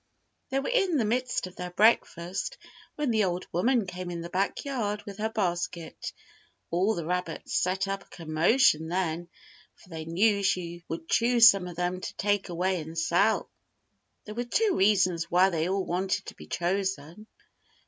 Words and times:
They 0.49 0.59
were 0.59 0.67
in 0.69 0.97
the 0.97 1.05
midst 1.05 1.45
of 1.45 1.55
their 1.55 1.69
breakfast 1.69 2.57
when 2.95 3.11
the 3.11 3.23
old 3.25 3.45
woman 3.51 3.85
came 3.85 4.09
in 4.09 4.21
the 4.21 4.31
backyard 4.31 5.03
with 5.05 5.19
her 5.19 5.29
basket. 5.29 6.11
All 6.71 6.95
the 6.95 7.05
rabbits 7.05 7.53
set 7.61 7.87
up 7.87 8.01
a 8.05 8.07
commotion 8.07 8.87
then, 8.87 9.29
for 9.75 9.89
they 9.89 10.05
knew 10.05 10.41
she 10.41 10.83
would 10.87 11.07
choose 11.07 11.51
some 11.51 11.67
of 11.67 11.75
them 11.75 12.01
to 12.01 12.15
take 12.15 12.49
away 12.49 12.81
and 12.81 12.97
sell. 12.97 13.51
There 14.25 14.33
were 14.33 14.43
two 14.43 14.73
reasons 14.75 15.29
why 15.29 15.51
they 15.51 15.69
all 15.69 15.85
wanted 15.85 16.25
to 16.25 16.35
be 16.35 16.47
chosen. 16.47 17.27